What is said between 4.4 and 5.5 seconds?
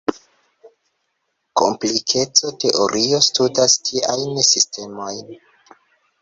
sistemojn.